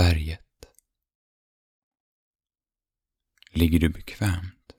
[0.00, 0.66] Berget.
[3.50, 4.72] Ligger du bekvämt?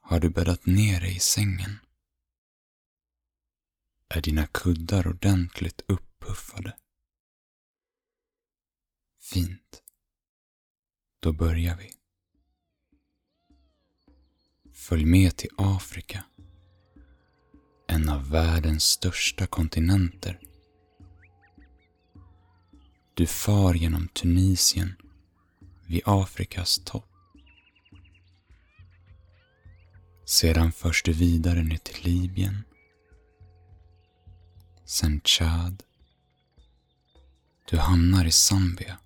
[0.00, 1.78] Har du bäddat ner dig i sängen?
[4.08, 6.76] Är dina kuddar ordentligt uppuffade?
[9.20, 9.82] Fint.
[11.20, 11.92] Då börjar vi.
[14.72, 16.24] Följ med till Afrika.
[17.88, 20.49] En av världens största kontinenter.
[23.14, 24.94] Du far genom Tunisien
[25.86, 27.06] vid Afrikas topp.
[30.24, 32.62] Sedan förs du vidare ner till Libyen.
[34.84, 35.82] Sen Tchad.
[37.70, 38.98] Du hamnar i Zambia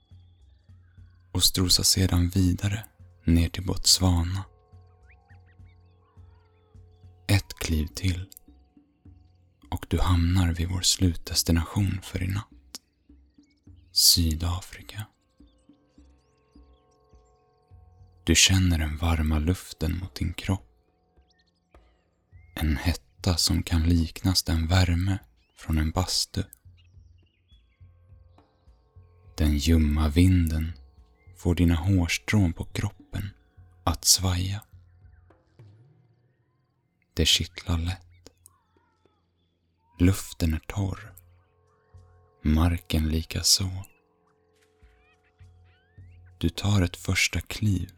[1.32, 2.84] och strosar sedan vidare
[3.24, 4.44] ner till Botswana.
[7.28, 8.28] Ett kliv till
[9.70, 12.53] och du hamnar vid vår slutdestination för i natt.
[13.96, 15.06] Sydafrika.
[18.24, 20.68] Du känner den varma luften mot din kropp.
[22.54, 25.18] En hetta som kan liknas den värme
[25.56, 26.42] från en bastu.
[29.36, 30.72] Den ljumma vinden
[31.36, 33.30] får dina hårstrån på kroppen
[33.84, 34.64] att svaja.
[37.14, 38.30] Det kittlar lätt.
[39.98, 41.14] Luften är torr.
[42.42, 43.70] Marken likaså.
[46.38, 47.90] Du tar ett första kliv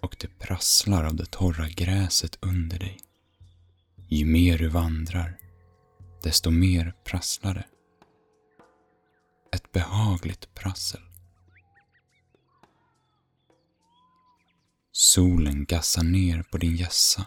[0.00, 3.00] och det prasslar av det torra gräset under dig.
[4.08, 5.38] Ju mer du vandrar,
[6.22, 7.66] desto mer prasslar det.
[9.56, 11.00] Ett behagligt prassel.
[14.92, 17.26] Solen gassar ner på din hjässa.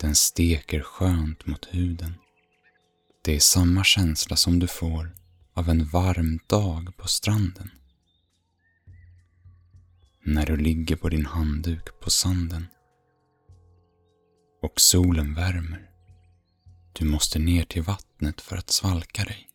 [0.00, 2.14] Den steker skönt mot huden.
[3.24, 5.14] Det är samma känsla som du får
[5.54, 7.70] av en varm dag på stranden.
[10.30, 12.66] När du ligger på din handduk på sanden.
[14.62, 15.90] Och solen värmer.
[16.92, 19.48] Du måste ner till vattnet för att svalka dig.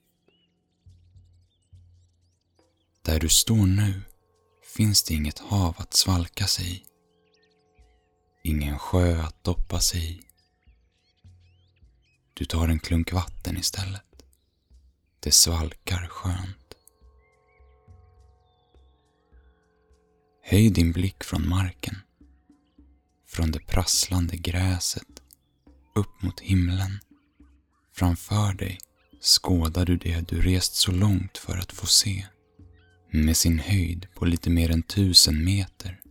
[3.06, 4.02] Där du står nu
[4.76, 6.84] finns det inget hav att svalka sig i.
[8.44, 10.22] Ingen sjö att doppa sig i.
[12.34, 14.24] Du tar en klunk vatten istället.
[15.20, 16.63] Det svalkar skönt.
[20.46, 21.96] Höj din blick från marken.
[23.28, 25.22] Från det prasslande gräset
[25.96, 27.00] upp mot himlen.
[27.94, 28.78] Framför dig
[29.22, 32.26] skådar du det du rest så långt för att få se.
[33.12, 36.02] Med sin höjd på lite mer än tusen meter.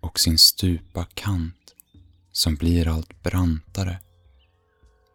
[0.00, 1.74] Och sin stupa kant
[2.32, 4.00] som blir allt brantare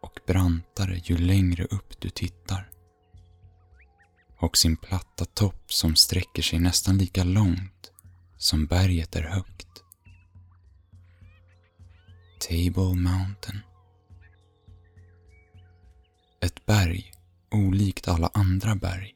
[0.01, 2.69] och brantare ju längre upp du tittar.
[4.41, 7.91] Och sin platta topp som sträcker sig nästan lika långt
[8.37, 9.67] som berget är högt.
[12.49, 13.59] Table Mountain.
[16.41, 17.11] Ett berg
[17.51, 19.15] olikt alla andra berg.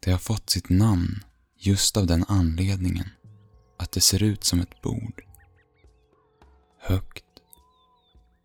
[0.00, 1.24] Det har fått sitt namn
[1.56, 3.08] just av den anledningen
[3.78, 5.22] att det ser ut som ett bord.
[6.80, 7.24] Högt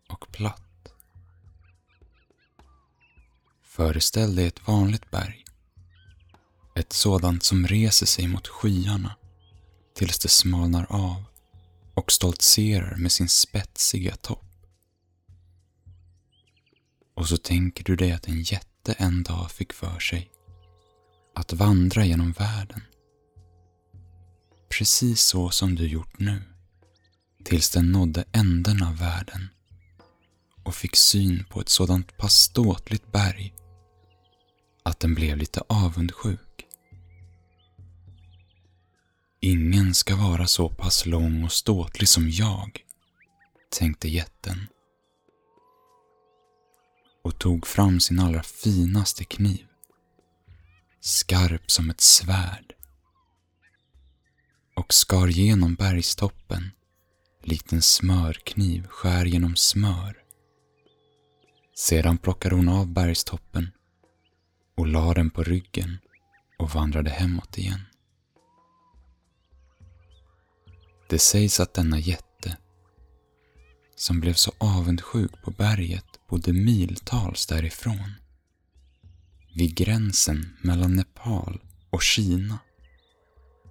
[0.08, 0.63] och platt.
[3.76, 5.44] Föreställ dig ett vanligt berg.
[6.74, 9.16] Ett sådant som reser sig mot skyarna
[9.94, 11.24] tills det smalnar av
[11.94, 14.44] och stoltserar med sin spetsiga topp.
[17.16, 20.30] Och så tänker du dig att en jätte en dag fick för sig
[21.34, 22.82] att vandra genom världen.
[24.78, 26.42] Precis så som du gjort nu.
[27.44, 29.48] Tills den nådde änden av världen
[30.62, 33.54] och fick syn på ett sådant pass ståtligt berg
[34.84, 36.66] att den blev lite avundsjuk.
[39.40, 42.80] Ingen ska vara så pass lång och ståtlig som jag,
[43.70, 44.66] tänkte jätten
[47.24, 49.66] och tog fram sin allra finaste kniv.
[51.00, 52.74] Skarp som ett svärd
[54.76, 56.70] och skar genom bergstoppen
[57.42, 60.16] likt en smörkniv skär genom smör.
[61.74, 63.70] Sedan plockade hon av bergstoppen
[64.76, 65.98] och la den på ryggen
[66.58, 67.80] och vandrade hemåt igen.
[71.08, 72.56] Det sägs att denna jätte,
[73.96, 78.14] som blev så avundsjuk på berget, bodde miltals därifrån.
[79.54, 81.60] Vid gränsen mellan Nepal
[81.90, 82.58] och Kina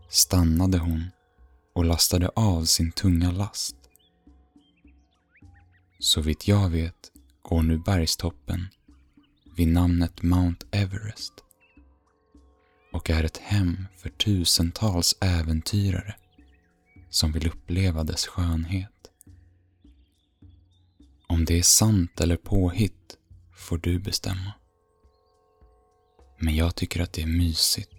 [0.10, 1.12] stannade hon
[1.76, 3.76] och lastade av sin tunga last.
[6.00, 7.12] Så vitt jag vet
[7.42, 8.68] går nu bergstoppen
[9.56, 11.34] vid namnet Mount Everest
[12.92, 16.16] och är ett hem för tusentals äventyrare
[17.10, 18.90] som vill uppleva dess skönhet.
[21.28, 23.18] Om det är sant eller påhitt
[23.56, 24.54] får du bestämma.
[26.40, 27.92] Men jag tycker att det är mysigt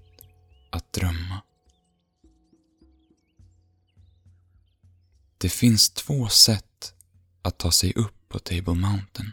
[0.70, 1.42] att drömma.
[5.38, 6.94] Det finns två sätt
[7.42, 9.32] att ta sig upp på Table Mountain.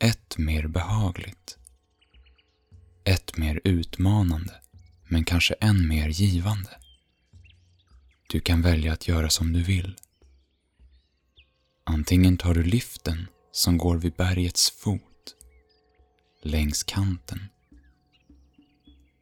[0.00, 1.58] Ett mer behagligt.
[3.04, 4.54] Ett mer utmanande,
[5.08, 6.70] men kanske än mer givande.
[8.28, 9.96] Du kan välja att göra som du vill.
[11.84, 15.34] Antingen tar du liften som går vid bergets fot,
[16.42, 17.48] längs kanten,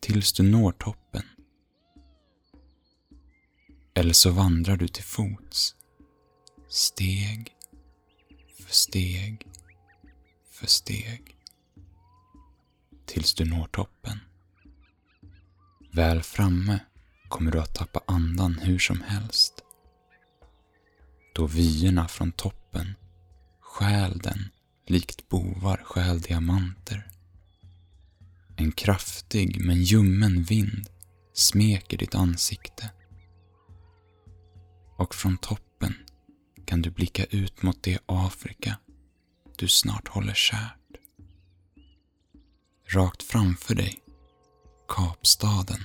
[0.01, 1.25] tills du når toppen.
[3.95, 5.75] Eller så vandrar du till fots,
[6.69, 7.57] steg
[8.67, 9.47] för steg
[10.57, 11.37] för steg,
[13.07, 14.19] tills du når toppen.
[15.93, 16.79] Väl framme
[17.29, 19.55] kommer du att tappa andan hur som helst.
[21.35, 22.95] Då vyerna från toppen
[23.61, 24.49] stjäl den
[24.87, 27.09] likt bovar stjäl diamanter.
[28.57, 30.89] En kraftig men ljummen vind
[31.33, 32.91] smeker ditt ansikte.
[34.97, 35.95] Och från toppen
[36.65, 38.79] kan du blicka ut mot det Afrika
[39.59, 40.97] du snart håller kärt.
[42.89, 43.99] Rakt framför dig,
[44.89, 45.81] Kapstaden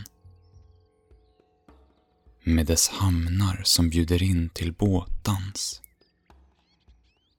[2.43, 5.81] med dess hamnar som bjuder in till båtdans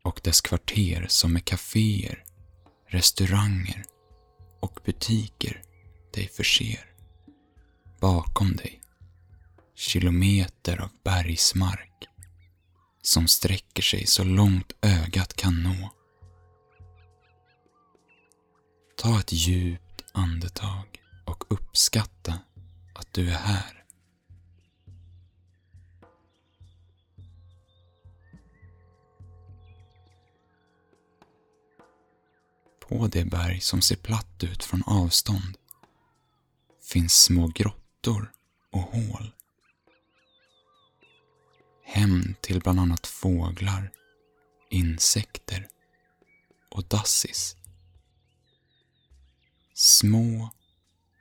[0.03, 2.25] och dess kvarter som med kaféer,
[2.89, 3.85] restauranger
[4.61, 5.63] och butiker
[6.15, 6.87] dig förser.
[8.01, 8.81] Bakom dig
[9.75, 12.09] kilometer av bergsmark
[13.03, 15.91] som sträcker sig så långt ögat kan nå.
[18.97, 22.39] Ta ett djupt andetag och uppskatta
[22.95, 23.85] att du är här.
[32.89, 35.57] På det berg som ser platt ut från avstånd
[36.93, 38.33] finns små grottor
[38.73, 39.33] och hål.
[41.85, 43.91] Hem till bland annat fåglar,
[44.71, 45.69] insekter
[46.71, 47.57] och dassis.
[49.85, 50.51] Små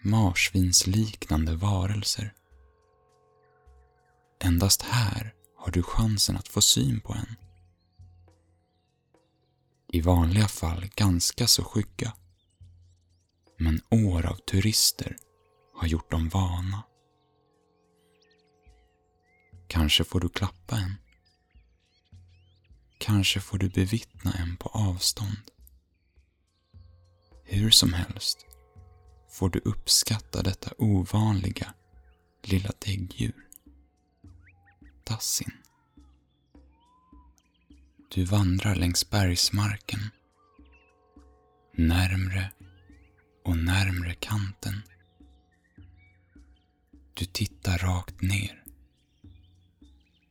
[0.01, 2.33] marsvinsliknande varelser.
[4.39, 7.35] Endast här har du chansen att få syn på en
[9.87, 12.13] i vanliga fall ganska så skygga.
[13.57, 15.17] Men år av turister
[15.75, 16.83] har gjort dem vana.
[19.67, 20.95] Kanske får du klappa en.
[22.97, 25.51] Kanske får du bevittna en på avstånd.
[27.43, 28.47] Hur som helst
[29.31, 31.73] får du uppskatta detta ovanliga
[32.43, 33.47] lilla däggdjur.
[35.03, 35.51] Tassin
[38.09, 39.99] Du vandrar längs bergsmarken.
[41.73, 42.51] Närmre
[43.45, 44.81] och närmre kanten.
[47.13, 48.63] Du tittar rakt ner.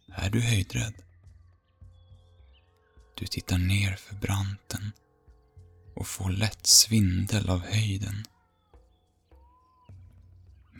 [0.08, 0.94] Är du höjdrädd?
[3.14, 4.92] Du tittar ner för branten
[5.94, 8.24] och får lätt svindel av höjden.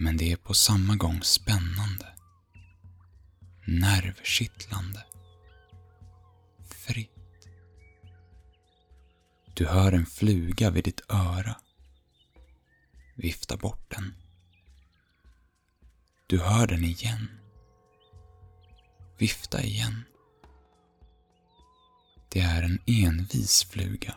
[0.02, 2.06] Men det är på samma gång spännande,
[3.66, 5.04] nervkittlande
[6.68, 7.48] fritt.
[9.54, 11.56] Du hör en fluga vid ditt öra.
[13.14, 14.14] Vifta bort den.
[16.26, 17.28] Du hör den igen.
[19.18, 20.04] Vifta igen.
[22.28, 24.14] Det är en envis fluga.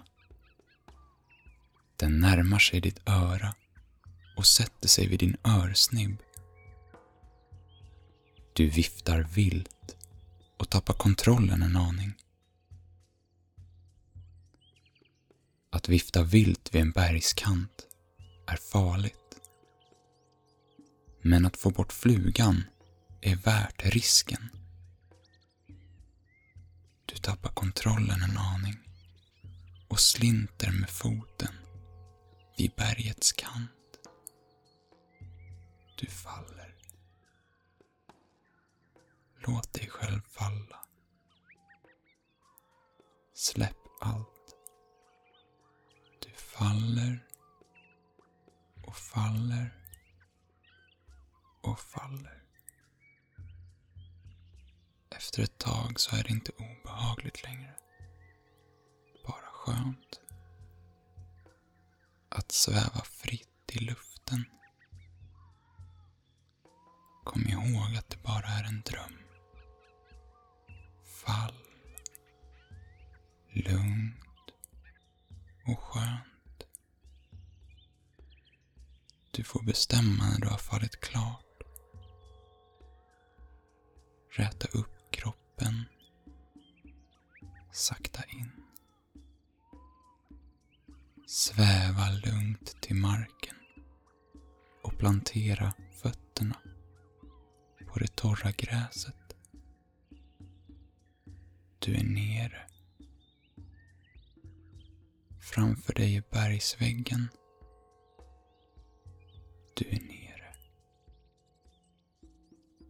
[1.96, 3.56] Den närmar sig ditt öra
[4.36, 6.18] och sätter sig vid din örsnibb.
[8.54, 9.96] Du viftar vilt
[10.58, 12.14] och tappar kontrollen en aning.
[15.72, 17.88] Att vifta vilt vid en bergskant
[18.48, 19.16] är farligt.
[21.22, 22.64] Men att få bort flugan
[23.22, 24.50] är värt risken.
[27.06, 28.78] Du tappar kontrollen en aning
[29.88, 31.54] och slinter med foten
[32.58, 33.72] vid bergets kant.
[35.96, 36.76] Du faller.
[39.48, 40.86] Låt dig själv falla.
[43.34, 44.56] Släpp allt
[46.20, 47.28] Du faller
[48.88, 49.74] och faller
[51.62, 52.44] och faller.
[55.10, 57.74] Efter ett tag så är det inte obehagligt längre.
[59.28, 60.22] Bara skönt.
[62.30, 64.46] Att sväva fritt i luften.
[67.24, 69.18] Kom ihåg att det bara är en dröm.
[71.26, 71.56] Fall.
[73.52, 74.52] Lugnt
[75.68, 76.64] och skönt.
[79.32, 81.64] Du får bestämma när du har fallit klart.
[84.32, 85.84] Räta upp kroppen.
[87.72, 88.52] Sakta in.
[91.28, 93.56] Sväva lugnt till marken
[94.84, 96.58] och plantera fötterna
[97.94, 99.36] på det torra gräset.
[101.80, 102.68] Du är nere.
[105.40, 107.30] Framför dig är bergsväggen.
[109.74, 110.56] Du är nere.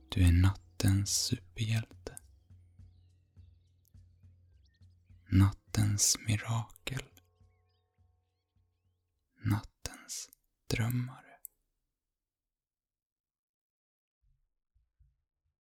[0.09, 2.17] Du är nattens superhjälte.
[5.29, 7.03] Nattens mirakel.
[9.41, 10.29] Nattens
[10.67, 11.22] drömmar.